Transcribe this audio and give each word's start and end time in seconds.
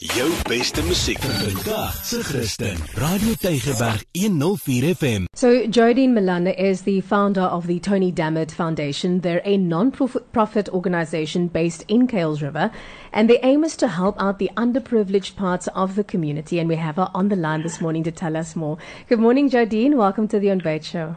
Jou 0.00 0.30
beste 0.48 0.82
musiek 0.82 1.18
vandag 1.18 1.92
se 2.04 2.22
Christen. 2.22 2.76
Radio 2.96 3.34
Tygerberg 3.34 4.04
104 4.14 4.94
FM. 4.94 5.26
So, 5.34 5.48
Jodine 5.66 6.12
Milana 6.14 6.54
is 6.58 6.82
the 6.82 7.00
founder 7.02 7.42
of 7.42 7.66
the 7.66 7.78
Tony 7.78 8.10
Dammit 8.10 8.50
Foundation. 8.52 9.20
They're 9.20 9.42
a 9.44 9.58
non 9.58 9.90
profit 10.32 10.68
organization 10.70 11.48
based 11.48 11.84
in 11.88 12.06
Kales 12.06 12.40
River, 12.40 12.70
and 13.12 13.28
their 13.28 13.38
aim 13.42 13.64
is 13.64 13.76
to 13.76 13.86
help 13.88 14.16
out 14.18 14.38
the 14.38 14.50
underprivileged 14.56 15.36
parts 15.36 15.68
of 15.74 15.94
the 15.94 16.04
community. 16.04 16.58
And 16.58 16.70
we 16.70 16.76
have 16.76 16.96
her 16.96 17.10
on 17.14 17.28
the 17.28 17.36
line 17.36 17.62
this 17.62 17.80
morning 17.80 18.02
to 18.04 18.10
tell 18.10 18.34
us 18.36 18.56
more. 18.56 18.78
Good 19.10 19.20
morning, 19.20 19.50
Jodine. 19.50 19.96
Welcome 19.96 20.26
to 20.28 20.38
the 20.38 20.50
On 20.50 20.58
Bait 20.58 20.84
Show. 20.84 21.16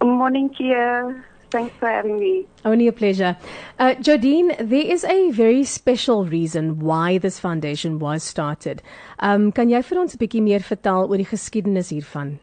Good 0.00 0.12
morning, 0.18 0.50
Kia. 0.50 1.24
Thanks 1.54 1.76
for 1.78 1.88
having 1.88 2.18
me. 2.18 2.46
Only 2.64 2.88
a 2.88 2.92
pleasure. 2.92 3.36
Uh, 3.78 3.94
Jodine, 4.00 4.56
there 4.58 4.86
is 4.92 5.04
a 5.04 5.30
very 5.30 5.62
special 5.62 6.24
reason 6.24 6.80
why 6.80 7.18
this 7.18 7.38
foundation 7.38 8.00
was 8.00 8.24
started. 8.24 8.82
Um, 9.20 9.52
kan 9.52 9.70
jy 9.70 9.80
vir 9.82 10.00
ons 10.00 10.16
'n 10.16 10.18
bietjie 10.18 10.42
meer 10.42 10.64
vertel 10.70 11.06
oor 11.06 11.16
die 11.16 11.28
geskiedenis 11.34 11.92
hiervan? 11.94 12.40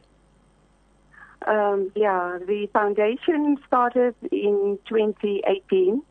Um, 1.46 1.92
yeah, 1.94 2.40
the 2.48 2.70
foundation 2.72 3.60
started 3.68 4.16
in 4.32 4.80
2018. 4.88 6.02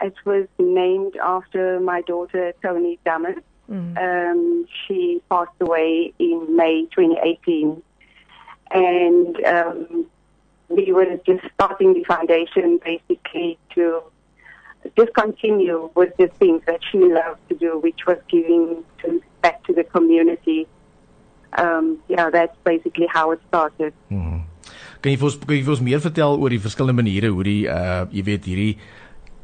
It 0.00 0.16
was 0.24 0.48
named 0.58 1.16
after 1.20 1.78
my 1.80 2.00
daughter, 2.00 2.54
Tony 2.62 2.98
Dammit. 3.04 3.44
Mm. 3.68 3.92
Um, 4.08 4.66
she 4.72 5.20
passed 5.28 5.60
away 5.60 6.14
in 6.18 6.56
May 6.56 6.86
2018. 6.96 7.82
And 8.70 9.44
um, 9.44 10.06
we 10.68 10.92
were 10.92 11.18
just 11.26 11.44
starting 11.54 11.94
the 11.94 12.04
foundation 12.04 12.80
basically 12.84 13.58
to 13.74 14.02
just 14.96 15.12
continue 15.14 15.90
with 15.94 16.16
the 16.16 16.28
things 16.38 16.62
that 16.66 16.80
she 16.90 16.98
loved 16.98 17.40
to 17.48 17.54
do, 17.56 17.78
which 17.78 18.06
was 18.06 18.18
giving 18.28 18.84
to, 19.02 19.22
back 19.42 19.64
to 19.64 19.72
the 19.72 19.84
community. 19.84 20.66
Um, 21.56 21.98
yeah, 22.08 22.30
that's 22.30 22.56
basically 22.64 23.06
how 23.06 23.30
it 23.30 23.40
started. 23.48 23.92
Hmm. 24.08 24.44
Kan 25.00 25.12
jy 25.12 25.18
vir 25.20 25.28
ons 25.28 25.36
kan 25.38 25.54
jy 25.54 25.62
vir 25.62 25.74
ons 25.76 25.82
meer 25.86 26.00
vertel 26.02 26.40
oor 26.42 26.50
die 26.52 26.62
verskillende 26.62 26.98
maniere 26.98 27.28
hoe 27.30 27.44
die 27.46 27.60
uh 27.70 28.06
jy 28.10 28.24
weet 28.26 28.48
hierdie 28.50 28.72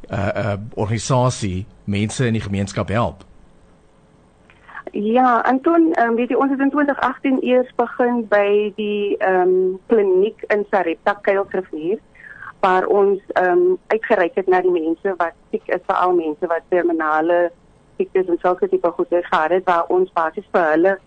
uh 0.09 0.31
uh 0.43 0.55
organisasie 0.75 1.63
mense 1.85 2.25
in 2.27 2.35
die 2.35 2.43
gemeenskap 2.43 2.91
help? 2.91 3.23
Ja, 4.95 5.45
en 5.45 5.61
toen, 5.61 5.93
um, 5.99 6.15
weet 6.15 6.29
je, 6.29 6.37
ons 6.37 6.51
is 6.51 6.59
in 6.59 6.69
2018 6.69 7.39
eerst 7.39 7.75
begin 7.75 8.27
bij 8.27 8.73
die 8.75 9.29
um, 9.29 9.79
kliniek 9.85 10.43
in 10.47 10.65
Sarepta, 10.69 11.13
Keilsrivier, 11.13 11.99
waar 12.59 12.85
ons 12.85 13.19
um, 13.41 13.77
uitgereikt 13.87 14.35
het 14.35 14.47
naar 14.47 14.61
die 14.61 14.71
mensen 14.71 15.13
wat 15.17 15.31
ziek 15.51 15.67
is, 15.67 15.79
vooral 15.85 16.13
mensen 16.13 16.47
wat 16.47 16.61
terminale 16.67 17.51
ziektes 17.97 18.25
en 18.25 18.37
zulke 18.41 18.69
type 18.69 18.89
goede 18.89 19.23
gehad 19.23 19.49
het, 19.49 19.63
waar 19.63 19.85
ons 19.87 20.11
basis 20.11 20.47
voor 20.51 20.61
hulle 20.61 20.99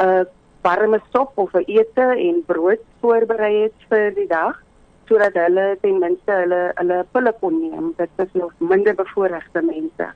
uh, 0.00 0.20
warme 0.60 1.00
sop 1.12 1.32
of 1.34 1.54
eten 1.54 2.10
en 2.10 2.42
brood 2.46 2.80
voorbereid 3.00 3.62
het 3.62 3.72
voor 3.88 4.10
die 4.14 4.28
dag, 4.28 4.62
zodat 5.04 5.32
hulle 5.32 5.78
tenminste 5.80 6.32
hulle, 6.32 6.70
hulle 6.74 7.06
pille 7.10 7.34
kon 7.40 7.60
nemen. 7.60 7.92
Dat 7.96 8.08
is 8.16 8.32
nog 8.32 8.52
minder 8.56 8.94
bevoorrechte 8.94 9.62
mensen. 9.62 10.14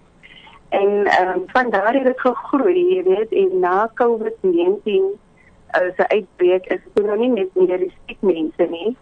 En 0.69 1.07
ehm 1.07 1.29
um, 1.29 1.43
van 1.47 1.71
daar 1.71 1.95
het 1.95 2.05
dit 2.05 2.21
gegroei, 2.21 2.95
jy 2.95 3.03
weet, 3.03 3.33
en 3.33 3.59
na 3.59 3.91
COVID-19 3.95 5.19
as 5.67 5.97
uh, 5.97 6.07
uitbreek 6.07 6.67
is 6.67 6.81
dit 6.95 7.07
nou 7.07 7.19
nie 7.19 7.31
net 7.31 7.55
meer 7.55 7.79
die 7.79 7.93
siek 8.07 8.21
mense 8.21 8.67
nie. 8.71 8.97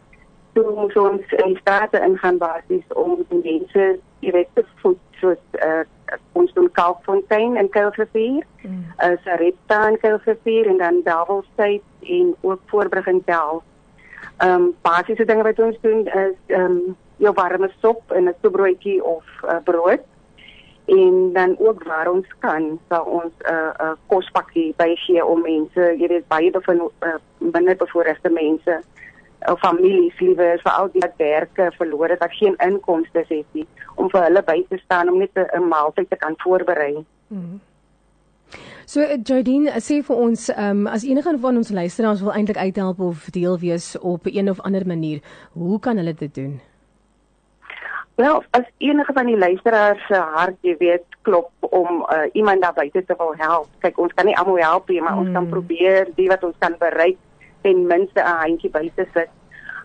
Toe 0.52 0.64
moes 0.74 0.96
ons 0.96 1.32
in 1.32 1.54
die 1.54 1.60
strate 1.60 2.00
ingaan 2.00 2.38
basies 2.38 2.86
om 2.94 3.16
die 3.28 3.40
mense 3.42 3.98
direk 4.20 4.48
te 4.54 4.64
voed 4.82 5.00
soos 5.20 5.40
uh, 5.66 5.84
ons 6.32 6.52
doen 6.52 6.70
Kalkfontein 6.72 7.56
en 7.56 7.68
Kuilrivier, 7.68 8.44
mm. 8.62 8.82
uh, 8.98 9.14
Sarepta 9.24 9.80
en 9.88 9.98
Kuilrivier 9.98 10.68
en 10.70 10.78
dan 10.82 11.00
Davelsheid 11.04 11.82
en 12.00 12.34
ook 12.40 12.60
Voorbrug 12.66 13.06
en 13.06 13.24
Tel. 13.24 13.62
Ehm 14.36 14.50
um, 14.50 14.74
basiese 14.82 15.24
dinge 15.24 15.42
wat 15.42 15.58
ons 15.58 15.80
doen 15.80 16.06
is 16.06 16.36
ehm 16.46 16.60
um, 16.60 16.96
jou 17.16 17.32
warme 17.34 17.70
sop 17.80 18.10
en 18.12 18.28
'n 18.28 18.34
toebroodjie 18.40 19.04
of 19.04 19.24
uh, 19.44 19.56
brood 19.64 20.02
en 20.84 21.32
dan 21.32 21.56
ook 21.58 21.82
waar 21.84 22.10
ons 22.10 22.26
kan 22.38 22.78
sal 22.88 23.04
ons 23.04 23.32
'n 23.38 23.52
uh, 23.52 23.72
'n 23.78 23.82
uh, 23.82 23.92
kospakkie 24.06 24.74
bygee 24.76 25.24
om 25.24 25.42
mense, 25.42 25.80
jy 25.98 26.06
weet 26.08 26.28
baie 26.28 26.50
van 26.52 26.90
uh, 27.00 27.14
binne 27.38 27.76
bevoorregte 27.76 28.30
mense 28.30 28.80
of 29.52 29.60
families 29.60 30.20
liewer 30.20 30.58
vir 30.62 30.72
al 30.72 30.88
die 30.92 31.00
wat 31.00 31.16
werke 31.16 31.72
verloor 31.76 32.08
het, 32.08 32.18
wat 32.18 32.32
geen 32.32 32.56
inkomste 32.56 33.24
het 33.28 33.46
nie, 33.52 33.66
om 33.94 34.10
vir 34.10 34.22
hulle 34.22 34.42
by 34.42 34.64
te 34.68 34.78
staan 34.84 35.08
om 35.08 35.18
net 35.18 35.30
'n 35.34 35.68
maaltyd 35.68 36.10
te 36.10 36.16
kan 36.16 36.34
voorberei. 36.36 37.04
Hmm. 37.28 37.60
So 38.86 39.00
Jardine, 39.00 39.70
sê 39.80 40.02
vir 40.02 40.16
ons, 40.16 40.50
um, 40.56 40.86
as 40.86 41.04
enige 41.04 41.38
van 41.40 41.56
ons 41.56 41.70
luisteraars 41.70 42.20
wil 42.20 42.32
eintlik 42.32 42.56
uithelp 42.56 43.00
of 43.00 43.30
deel 43.30 43.58
wees 43.58 43.98
op 43.98 44.26
'n 44.26 44.48
of 44.48 44.60
ander 44.60 44.86
manier, 44.86 45.20
hoe 45.52 45.80
kan 45.80 45.96
hulle 45.96 46.14
dit 46.14 46.34
doen? 46.34 46.60
Wel, 48.14 48.44
as 48.50 48.66
enige 48.78 49.12
van 49.12 49.26
die 49.26 49.38
luisteraars 49.38 50.06
se 50.06 50.14
hart, 50.14 50.56
jy 50.60 50.76
weet, 50.78 51.04
klop 51.22 51.50
om 51.60 52.06
uh, 52.12 52.28
iemand 52.32 52.62
daar 52.62 52.72
buite 52.72 53.04
te 53.04 53.14
wil 53.18 53.34
help. 53.36 53.68
Kyk, 53.78 53.98
ons 53.98 54.14
kan 54.14 54.28
nie 54.28 54.36
almal 54.38 54.60
help 54.62 54.88
nie, 54.88 55.00
maar 55.02 55.16
mm. 55.16 55.18
ons 55.18 55.32
kan 55.32 55.42
hmm. 55.42 55.50
probeer 55.50 56.10
die 56.14 56.28
wat 56.30 56.44
ons 56.44 56.54
kan 56.58 56.76
bereik 56.78 57.18
ten 57.66 57.86
minste 57.86 58.20
'n 58.22 58.38
handjie 58.44 58.70
by 58.70 58.90
te 58.94 59.06
sit. 59.14 59.30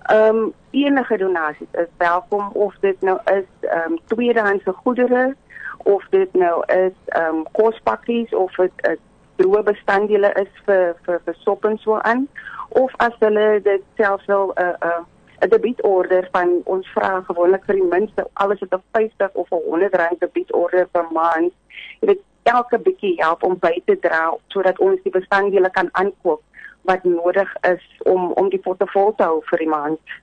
Ehm 0.09 0.35
um, 0.35 0.53
enige 0.72 1.18
donasies 1.18 1.68
is 1.72 1.89
welkom 1.97 2.50
of 2.53 2.75
dit 2.79 3.01
nou 3.01 3.18
is 3.25 3.50
ehm 3.62 3.91
um, 3.91 4.00
tweedehandse 4.06 4.73
goedere 4.73 5.35
of 5.78 6.06
dit 6.09 6.34
nou 6.34 6.63
is 6.66 6.97
ehm 7.06 7.35
um, 7.35 7.45
kospakkies 7.51 8.34
of 8.34 8.56
dit 8.56 8.72
is 8.89 9.01
droë 9.35 9.63
bestanddele 9.63 10.31
is 10.41 10.51
vir 10.66 10.95
vir 11.06 11.22
vir 11.25 11.35
sop 11.39 11.66
en 11.66 11.78
so 11.78 11.97
aan 11.97 12.28
of 12.69 12.94
as 12.97 13.16
hulle 13.19 13.62
dit 13.63 13.84
selfs 13.97 14.25
wil 14.25 14.53
'n 14.56 14.62
uh, 14.62 14.68
eh, 14.68 14.75
'n 14.81 14.88
uh, 14.88 15.06
'n 15.41 15.50
debietorder 15.50 16.27
van 16.31 16.61
ons 16.63 16.88
vra 16.95 17.22
gewoonlik 17.27 17.63
vir 17.66 17.75
die 17.75 17.89
minste 17.89 18.27
alles 18.33 18.59
wat 18.59 18.73
'n 18.73 18.83
50 18.91 19.29
of 19.33 19.51
'n 19.51 19.63
100 19.66 19.95
rand 19.95 20.19
debietorder 20.19 20.88
per 20.91 21.05
maand. 21.11 21.53
Jy 22.00 22.07
weet 22.07 22.22
elke 22.44 22.79
bietjie 22.79 23.16
help 23.17 23.44
om 23.44 23.57
by 23.59 23.81
te 23.85 24.00
dra 24.00 24.33
sodat 24.47 24.79
ons 24.79 25.01
die 25.03 25.11
bestanddele 25.11 25.69
kan 25.69 25.89
aankoop 25.91 26.41
wat 26.81 27.03
nodig 27.03 27.55
is 27.61 27.85
om 28.03 28.31
om 28.31 28.50
die 28.50 28.59
portefeulje 28.59 29.16
te 29.16 29.23
hou 29.23 29.41
vir 29.51 29.57
die 29.57 29.69
maand. 29.69 30.17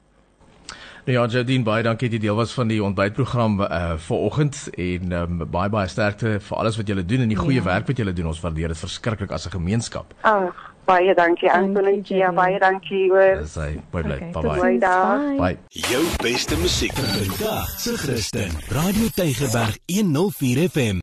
Nou 1.07 1.19
ja, 1.19 1.27
Jadine, 1.31 1.63
baie 1.63 1.85
dankie 1.87 2.09
dat 2.09 2.17
jy 2.19 2.25
deel 2.25 2.35
was 2.35 2.53
van 2.57 2.67
die 2.67 2.81
ontbytprogram 2.83 3.61
uh 3.63 3.93
vanoggend 4.09 4.65
en 4.75 5.13
um, 5.13 5.45
baie 5.51 5.71
baie 5.71 5.89
sterkte 5.89 6.41
vir 6.49 6.57
alles 6.59 6.77
wat 6.81 6.89
julle 6.91 7.05
doen 7.07 7.23
en 7.23 7.31
die 7.31 7.39
goeie 7.39 7.61
ja. 7.61 7.67
werk 7.69 7.87
wat 7.87 8.03
julle 8.03 8.13
doen. 8.13 8.33
Ons 8.33 8.41
waardeer 8.43 8.75
dit 8.75 8.83
verskriklik 8.83 9.31
as 9.31 9.47
'n 9.47 9.55
gemeenskap. 9.55 10.15
Ag, 10.21 10.75
Baie 10.87 11.15
dankie 11.15 11.51
Antonie. 11.51 12.03
Ja, 12.15 12.31
baie 12.33 12.59
dankie 12.63 13.09
hoor. 13.11 13.41
Dis 13.43 13.57
hy. 13.59 13.73
Bye 13.91 14.03
bye. 14.03 14.17
Okay, 14.17 14.31
bye 14.33 14.79
bye. 14.79 15.39
Bye. 15.41 15.59
Jou 15.91 16.05
beste 16.23 16.59
musiek 16.63 16.95
vandag 16.95 17.75
se 17.79 17.97
Christen. 17.97 18.55
Radio 18.71 19.11
Tygerberg 19.19 19.81
104 19.87 20.69
FM. 20.71 21.03